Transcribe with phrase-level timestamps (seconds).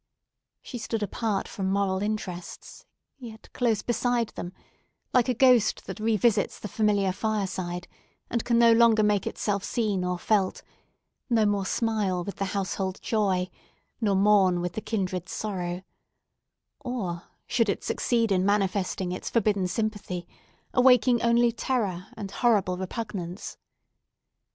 [0.63, 2.85] She stood apart from mortal interests,
[3.19, 4.51] yet close beside them,
[5.13, 7.87] like a ghost that revisits the familiar fireside,
[8.27, 10.63] and can no longer make itself seen or felt;
[11.29, 13.51] no more smile with the household joy,
[14.01, 15.83] nor mourn with the kindred sorrow;
[16.79, 20.27] or, should it succeed in manifesting its forbidden sympathy,
[20.73, 23.55] awakening only terror and horrible repugnance.